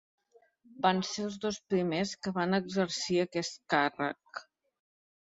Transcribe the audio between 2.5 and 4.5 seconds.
exercir aquest càrrec.